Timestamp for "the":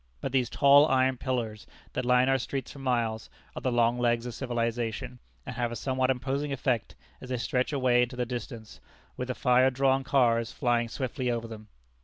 3.61-3.71, 8.15-8.25, 9.27-9.35